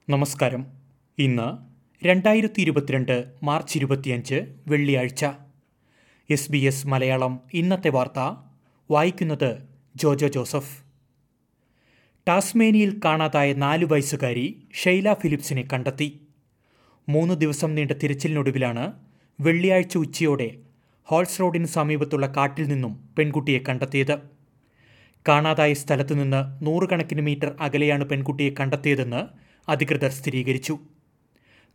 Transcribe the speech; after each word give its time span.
നമസ്കാരം. 0.08 0.66
ഇന്ന് 1.18 1.58
രണ്ടായിരത്തി 2.06 2.60
ഇരുപത്തിരണ്ട് 2.60 3.26
മാർച്ച് 3.42 3.78
ഇരുപത്തിയഞ്ച് 3.78 4.54
വെള്ളിയാഴ്ച. 4.66 5.26
എസ് 6.30 6.52
ബി 6.52 6.58
എസ് 6.58 6.86
മലയാളം 6.86 7.40
ഇന്നത്തെ 7.54 7.88
വാർത്ത 7.88 8.34
വായിക്കുന്നത് 8.90 9.68
ജോജോ 9.96 10.28
ജോസഫ്. 10.28 10.91
ടാസ്മേനിയിൽ 12.28 13.00
കാണാതായ 13.04 13.52
നാലു 13.52 13.86
വയസ്സുകാരി 13.86 14.68
ഷെയ്ല 14.74 15.12
ഫിലിപ്സിനെ 15.12 15.68
കണ്ടെത്തി. 15.72 16.20
മൂന്ന് 17.08 17.34
ദിവസം 17.34 17.74
നീണ്ട 17.74 17.90
തിരച്ചിലിനൊടുവിലാണ് 17.92 18.92
വെള്ളിയാഴ്ച 19.40 19.96
ഉച്ചയോടെ 19.98 20.54
ഹോൾസ് 21.04 21.40
റോഡിന് 21.40 21.64
സമീപത്തുള്ള 21.66 22.26
കാട്ടിൽ 22.36 22.68
നിന്നും 22.68 23.08
പെൺകുട്ടിയെ 23.18 23.58
കണ്ടെത്തിയത്. 23.68 24.18
കാണാതായ 25.28 25.72
സ്ഥലത്തു 25.72 26.14
നിന്ന് 26.14 26.64
നൂറുകണക്കിന് 26.66 27.22
മീറ്റർ 27.22 27.56
അകലെയാണ് 27.60 28.04
പെൺകുട്ടിയെ 28.04 28.54
കണ്ടെത്തിയതെന്ന് 28.60 29.22
അധികൃതർ 29.70 30.10
സ്ഥിരീകരിച്ചു. 30.10 30.78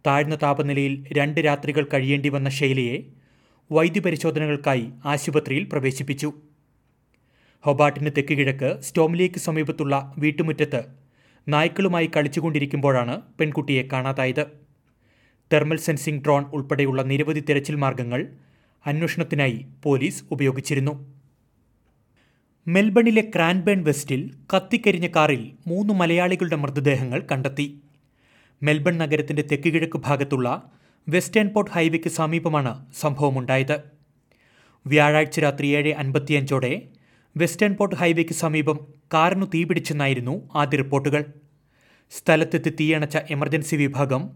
താഴ്ന്ന 0.07 0.35
താപനിലയിൽ 0.35 1.07
രണ്ട് 1.11 1.41
രാത്രികൾ 1.41 1.87
കഴിയേണ്ടി 1.93 2.29
വന്ന 2.29 2.49
ഷെയ്ലയെ 2.49 3.03
വൈദ്യപരിശോധനകൾക്കായി 3.71 4.89
ആശുപത്രിയിൽ 5.05 5.63
പ്രവേശിപ്പിച്ചു. 5.71 6.33
ഹൊബാട്ടിന് 7.65 8.09
തെക്കുകിഴക്ക് 8.17 8.81
സ്റ്റോംലേക്ക് 8.81 9.39
സമീപത്തുള്ള 9.39 10.13
വീട്ടുമുറ്റത്ത് 10.17 10.83
നായ്ക്കളുമായി 11.47 12.09
കളിച്ചുകൊണ്ടിരിക്കുമ്പോഴാണ് 12.15 13.21
പെൺകുട്ടിയെ 13.39 13.83
കാണാതായത്. 13.93 14.45
തെർമൽ 15.53 15.77
സെൻസിംഗ് 15.77 16.23
ഡ്രോൺ 16.25 16.43
ഉൾപ്പെടെയുള്ള 16.43 17.01
നിരവധി 17.01 17.39
തെരച്ചിൽ 17.39 17.75
മാർഗങ്ങൾ 17.75 18.27
അന്വേഷണത്തിനായി 18.85 19.65
പോലീസ് 19.83 20.23
ഉപയോഗിച്ചിരുന്നു. 20.31 20.93
മെൽബണിലെ 22.67 23.31
ക്രാൻബേൺ 23.35 23.83
വെസ്റ്റിൽ 23.83 24.33
കത്തിക്കരിഞ്ഞ 24.53 25.07
കാറിൽ 25.07 25.51
മൂന്ന് 25.67 25.93
മലയാളികളുടെ 25.93 26.55
മൃതദേഹങ്ങൾ 26.55 27.27
കണ്ടെത്തി. 27.31 27.81
മെൽബൺ 28.63 28.97
നഗരത്തിന്റെ 28.97 29.41
തെക്കുകിഴക്ക് 29.41 29.97
ഭാഗത്തുള്ള 29.97 30.71
വെസ്റ്റേൺ 31.09 31.49
പോർട്ട് 31.49 31.71
ഹൈവേക്ക് 31.71 32.09
സമീപമാണ് 32.09 32.85
സംഭവമുണ്ടായത്. 32.93 33.81
വ്യാഴാഴ്ച 34.85 35.39
രാത്രി 35.39 35.67
ഏഴ് 35.67 35.93
അൻപത്തിയഞ്ചോടെ 35.93 36.73
വെസ്റ്റേൺ 37.39 37.75
പോർട്ട് 37.75 37.95
ഹൈവേക്ക് 37.95 38.33
സമീപം 38.33 38.77
കാറിനു 39.13 39.45
തീപിടിച്ചെന്നായിരുന്നു 39.45 40.49
ആദ്യ 40.55 40.77
റിപ്പോർട്ടുകൾ. 40.77 41.25
സ്ഥലത്തെത്തി 42.17 42.69
തീയണച്ച 42.79 43.17
എമർജൻസി 43.29 43.75
വിഭാഗം 43.75 44.29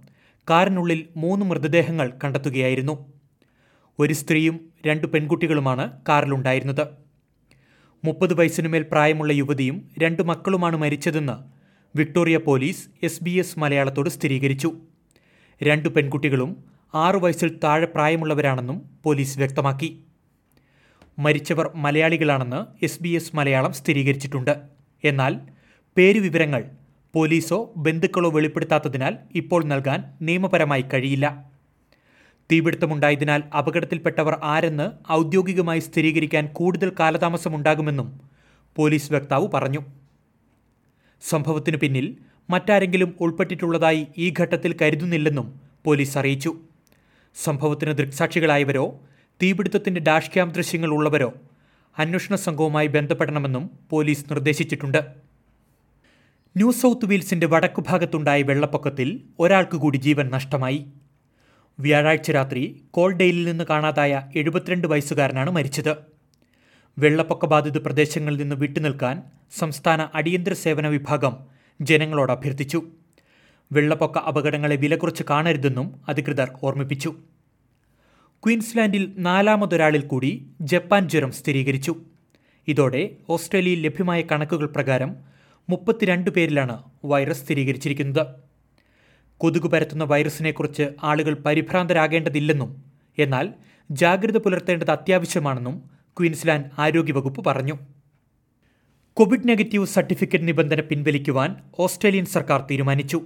കാറിനുള്ളിൽ 0.49 0.99
മൂന്ന് 1.17 1.45
മൃതദേഹങ്ങൾ 1.45 2.13
കണ്ടെത്തുകയായിരുന്നു. 2.23 2.95
ഒരു 3.99 4.13
സ്ത്രീയും 4.13 4.69
രണ്ട് 4.85 5.07
പെൺകുട്ടികളുമാണ് 5.07 5.85
കാറിലുണ്ടായിരുന്നത്. 6.09 6.87
മുപ്പത് 8.05 8.33
വയസ്സിനുമേൽ 8.33 8.85
പ്രായമുള്ള 8.91 9.33
യുവതിയും 9.33 9.89
രണ്ട് 10.03 10.21
മക്കളുമാണ് 10.23 10.77
മരിച്ചതെന്ന് 10.77 11.35
Victoria 11.97 12.37
police 12.37 12.87
S 13.03 13.23
B 13.23 13.31
S 13.31 13.59
മലയാളത്തോട് 13.59 14.09
സ്ഥിരീകരിച്ചു. 14.09 14.69
രണ്ട് 15.63 15.89
പെൺകുട്ടികളും 15.89 16.63
ആറു 16.93 17.17
വയസ്സിൽ 17.17 17.59
താഴെ 17.63 17.85
പ്രായമുള്ളവരാണെന്നും 17.85 18.89
പോലീസ് 19.03 19.37
വ്യക്തമാക്കി. 19.37 19.89
മരിച്ചവർ 21.23 21.67
മലയാളികളാണെന്ന് 21.75 22.59
എസ് 22.85 23.01
ബി 23.03 23.09
എസ് 23.09 23.35
മലയാളം 23.35 23.73
സ്ഥിരീകരിച്ചിട്ടുണ്ട്. 23.73 24.53
എന്നാൽ 25.03 25.33
പേരുവിവരങ്ങൾ 25.97 26.61
പോലീസോ 27.13 27.57
ബന്ധുക്കളോ 27.77 28.29
വെളിപ്പെടുത്താത്തതിനാൽ 28.29 29.13
ഇപ്പോൾ 29.35 29.61
നൽകാൻ 29.71 29.99
നിയമപരമായി 30.21 30.85
കഴിയില്ല. 30.93 31.27
തീപിടുത്തമുണ്ടായതിനാൽ 32.51 33.41
അപകടത്തിൽപ്പെട്ടവർ 33.59 34.39
ആരെന്ന് 34.43 34.87
ഔദ്യോഗികമായി 35.11 35.79
സ്ഥിരീകരിക്കാൻ 35.79 36.45
കൂടുതൽ 36.57 36.89
കാലതാമസമുണ്ടാകുമെന്നും 36.99 38.07
പോലീസ് 38.75 39.13
വക്താവ് 39.13 39.47
പറഞ്ഞു. 39.53 39.81
സംഭവത്തിനു 41.29 41.77
പിന്നിൽ 41.77 42.07
മറ്റാരെങ്കിലും 42.49 43.09
ഉൾപ്പെട്ടിട്ടുള്ളതായി 43.19 44.01
ഈ 44.17 44.33
ഘട്ടത്തിൽ 44.39 44.71
കരുതുന്നില്ലെന്നും 44.81 45.47
പോലീസ് 45.85 46.17
അറിയിച്ചു. 46.17 46.51
സംഭവത്തിന് 47.43 47.93
ദൃക്സാക്ഷികളായവരോ 47.97 48.85
തീപിടുത്തത്തിന്റെ 49.41 50.01
ഡാഷ് 50.01 50.33
ക്യാം 50.33 50.51
ദൃശ്യങ്ങൾ 50.51 50.89
ഉള്ളവരോ 50.89 51.33
അന്വേഷണ 51.97 52.35
സംഘവുമായി 52.35 52.87
ബന്ധപ്പെടണമെന്നും 52.87 53.69
പോലീസ് 53.89 54.25
നിർദ്ദേശിച്ചിട്ടുണ്ട്. 54.31 54.97
ന്യൂ 56.57 56.71
സൗത്ത് 56.71 57.05
വെയിൽസിന്റെ 57.05 57.47
വടക്കുഭാഗത്തുണ്ടായ 57.47 58.41
വെള്ളപ്പൊക്കത്തിൽ 58.41 59.21
ഒരാൾക്ക് 59.39 59.77
കൂടി 59.77 59.97
ജീവൻ 59.97 60.29
നഷ്ടമായി. 60.29 60.85
വ്യാഴാഴ്ച 61.79 62.31
രാത്രി 62.31 62.83
കോൾഡെയിലിൽ 62.91 63.45
നിന്ന് 63.45 63.63
കാണാതായ 63.63 64.29
എഴുപത്തിരണ്ട് 64.35 64.87
വയസ്സുകാരനാണ് 64.87 65.51
മരിച്ചത്. 65.51 65.95
വെള്ളപ്പൊക്ക 66.97 67.45
ബാധിത 67.45 67.77
പ്രദേശങ്ങളിൽ 67.77 68.37
നിന്ന് 68.37 68.55
വിട്ടുനിൽക്കാൻ 68.55 69.23
സംസ്ഥാന 69.57 70.09
അടിയന്തര 70.15 70.53
സേവന 70.53 70.87
വിഭാഗം 70.87 71.37
ജനങ്ങളോട് 71.81 72.31
അഭ്യർത്ഥിച്ചു. 72.31 72.83
വെള്ളപ്പൊക്ക 73.71 74.17
അപകടങ്ങളെ 74.17 74.75
വിലകുറച്ച് 74.75 75.23
കാണരുതെന്നും 75.29 76.01
അധികൃതർ 76.09 76.51
ഓർമ്മിപ്പിച്ചു. 76.63 77.15
ക്വീൻസ്ലാൻഡിൽ 78.45 79.13
നാലാമതൊരാളിൽ 79.17 80.01
കൂടി 80.01 80.47
ജപ്പാൻ 80.61 81.09
ജ്വരം 81.09 81.31
സ്ഥിരീകരിച്ചു. 81.31 81.95
ഇതോടെ 82.67 83.09
ഓസ്ട്രേലിയയിൽ 83.29 83.81
ലഭ്യമായ 83.81 84.21
കണക്കുകൾ 84.21 84.65
പ്രകാരം 84.65 85.15
മുപ്പത്തിരണ്ട് 85.69 86.31
പേരിലാണ് 86.31 86.83
വൈറസ് 87.05 87.45
സ്ഥിരീകരിച്ചിരിക്കുന്നത്. 87.45 88.27
കൊതുക് 89.37 89.67
പരത്തുന്ന 89.67 90.03
വൈറസിനെക്കുറിച്ച് 90.03 90.89
ആളുകൾ 91.03 91.33
പരിഭ്രാന്തരാകേണ്ടതില്ലെന്നും 91.33 92.83
എന്നാൽ 93.17 93.53
ജാഗ്രത 93.91 94.37
പുലർത്തേണ്ടത് 94.37 94.91
അത്യാവശ്യമാണെന്നും 94.91 95.89
ക്വീൻസ്ലാൻഡ് 96.19 96.65
ആരോഗ്യവകുപ്പ് 96.79 97.45
പറഞ്ഞു. 97.45 97.77
കോവിഡ് 99.13 99.47
നെഗറ്റീവ് 99.47 99.85
സർട്ടിഫിക്കറ്റ് 99.85 100.47
നിബന്ധന 100.47 100.81
പിൻവലിക്കുവാൻ 100.81 101.55
ഓസ്ട്രേലിയൻ 101.79 102.25
സർക്കാർ 102.25 102.61
തീരുമാനിച്ചു. 102.71 103.21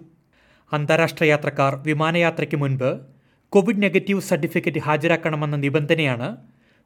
അന്താരാഷ്ട്ര 0.73 1.23
യാത്രക്കാർ 1.23 1.75
വിമാനയാത്രയ്ക്ക് 1.75 2.55
മുൻപ് 2.55 3.14
കോവിഡ് 3.55 3.83
നെഗറ്റീവ് 3.83 4.21
സർട്ടിഫിക്കറ്റ് 4.21 4.79
ഹാജരാക്കണമെന്ന 4.79 5.55
നിബന്ധനയാണ് 5.55 6.37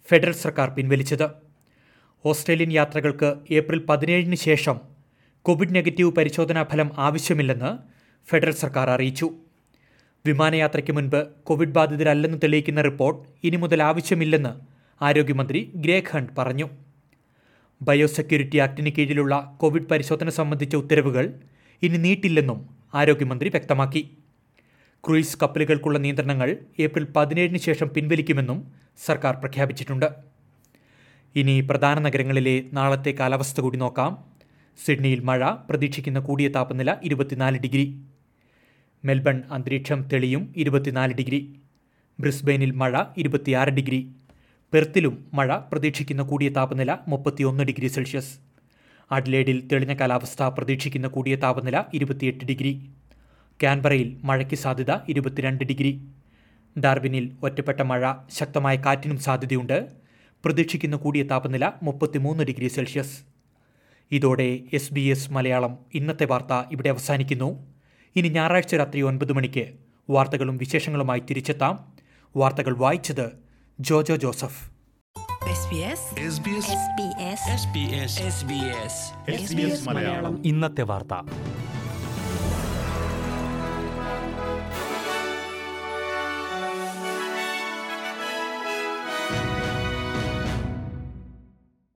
ഫെഡറൽ 0.10 0.32
സർക്കാർ 0.32 0.70
പിൻവലിച്ചത്. 0.70 1.30
ഓസ്ട്രേലിയൻ 2.26 2.72
യാത്രകൾക്ക് 2.72 3.36
ഏപ്രിൽ 3.52 3.80
പതിനേഴിന് 3.80 4.36
ശേഷം 4.36 4.82
കോവിഡ് 5.42 5.76
നെഗറ്റീവ് 5.76 6.12
പരിശോധനാ 6.12 6.64
ഫലം 6.64 6.92
ആവശ്യമില്ലെന്ന് 6.98 7.78
ഫെഡറൽ 8.30 8.52
സർക്കാർ 8.52 8.90
അറിയിച്ചു. 8.90 9.32
വിമാനയാത്രയ്ക്ക് 10.26 10.92
മുൻപ് 10.92 11.28
കോവിഡ് 11.44 11.70
ബാധിതരല്ലെന്ന് 11.70 12.38
തെളിയിക്കുന്ന 12.44 12.82
റിപ്പോർട്ട് 12.82 13.30
ഇനി 13.44 13.56
മുതൽ 13.56 13.84
ആവശ്യമില്ലെന്ന് 13.84 14.54
ആരോഗ്യമന്ത്രി 15.04 15.72
ഗ്രേഗ് 15.76 16.12
ഹണ്ട് 16.12 16.34
പറഞ്ഞു. 16.38 16.70
ബയോസെക്യൂരിറ്റി 17.82 18.58
ആക്ടിന് 18.58 18.90
കീഴിലുള്ള 18.98 19.58
കോവിഡ് 19.58 19.84
പരിശോധന 19.84 20.30
സംബന്ധിച്ച 20.30 20.76
ഉത്തരവുകൾ 20.76 21.34
ഇനി 21.82 21.98
നീട്ടില്ലെന്നും 21.98 22.70
ആരോഗ്യമന്ത്രി 22.94 23.50
വ്യക്തമാക്കി. 23.50 24.18
ക്രൂയിസ് 25.04 25.38
കപ്പലുകൾക്കുള്ള 25.42 26.00
നിയന്ത്രണങ്ങൾ 26.00 26.58
ഏപ്രിൽ 26.80 27.06
പതിനേഴിന് 27.16 27.58
ശേഷം 27.58 27.90
പിൻവലിക്കുമെന്നും 27.96 28.72
സർക്കാർ 29.06 29.36
പ്രഖ്യാപിച്ചിട്ടുണ്ട്. 29.36 30.06
ഇനി 31.36 31.62
പ്രധാന 31.62 32.00
നഗരങ്ങളിലെ 32.00 32.64
നാളത്തെ 32.74 33.12
കാലാവസ്ഥ 33.12 33.62
കൂടി 33.62 33.78
നോക്കാം. 33.78 34.12
സിഡ്നിയിൽ 34.86 35.20
മഴ 35.20 35.52
പ്രതീക്ഷിക്കുന്ന 35.70 36.20
കൂടിയ 36.20 36.48
താപനില 36.48 36.98
ഇരുപത്തിനാല് 37.04 37.58
ഡിഗ്രി. 37.58 37.86
മെൽബൺ 39.06 39.44
അന്തരീക്ഷം 39.52 40.04
തെളിയും 40.14 40.54
ഇരുപത്തിനാല് 40.58 41.14
ഡിഗ്രി. 41.14 41.60
ബ്രിസ്ബെയിനിൽ 42.20 42.72
മഴ 42.72 43.04
ഇരുപത്തിയാറ് 43.18 43.70
ഡിഗ്രി. 43.70 44.00
പെർത്തിലും 44.74 45.26
മഴ 45.34 45.58
പ്രതീക്ഷിക്കുന്ന 45.72 46.24
കൂടിയ 46.24 46.50
താപനില 46.50 46.98
മുപ്പത്തിയൊന്ന് 47.08 47.64
ഡിഗ്രി 47.64 47.88
സെൽഷ്യസ്. 47.88 48.34
അഡ്ലേഡിൽ 49.12 49.68
തെളിഞ്ഞ 49.72 49.94
കാലാവസ്ഥ 49.94 50.44
പ്രതീക്ഷിക്കുന്ന 50.44 51.08
കൂടിയ 51.08 51.36
താപനില 51.36 51.84
ഇരുപത്തിയെട്ട് 51.94 52.46
ഡിഗ്രി. 52.46 52.74
ക്യാൻബറയിൽ 53.62 54.18
മഴയ്ക്ക് 54.24 54.56
സാധ്യത 54.56 54.92
ഇരുപത്തിരണ്ട് 55.10 55.64
ഡിഗ്രി. 55.64 56.02
ഡാർബിനിൽ 56.80 57.32
ഒറ്റപ്പെട്ട 57.44 57.82
മഴ 57.82 58.14
ശക്തമായ 58.30 58.76
കാറ്റിനും 58.76 59.18
സാധ്യതയുണ്ട്. 59.18 59.88
പ്രതീക്ഷിക്കുന്ന 60.46 60.96
കൂടിയ 60.96 61.24
താപനില 61.24 61.72
മുപ്പത്തിമൂന്ന് 61.84 62.44
ഡിഗ്രി 62.44 62.68
സെൽഷ്യസ്. 62.68 63.20
ഇതോടെ 64.12 64.60
എസ് 64.74 64.94
ബി 64.94 65.02
എസ് 65.02 65.32
മലയാളം 65.32 65.78
ഇന്നത്തെ 65.94 66.26
വാർത്ത 66.26 66.70
ഇവിടെ 66.72 66.90
അവസാനിക്കുന്നു. 66.90 67.74
ഇനി 68.16 68.28
ഞായറാഴ്ച 68.28 68.76
രാത്രി 68.76 69.02
ഒൻപത് 69.02 69.34
മണിക്ക് 69.34 69.74
വാർത്തകളും 70.10 70.58
വിശേഷങ്ങളുമായി 70.58 71.20
തിരിച്ചെത്താം. 71.20 71.94
വാർത്തകൾ 72.36 72.78
വായിച്ചത് 72.78 73.30
Jojo 73.80 74.16
Joseph. 74.16 74.70
SBS 75.50 76.30
SBS 79.36 79.90
Malayalam. 79.90 80.44
ഇന്നത്തെ 80.46 80.82
വാർത്ത. 80.82 81.30